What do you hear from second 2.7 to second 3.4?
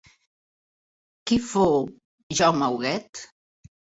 Huguet?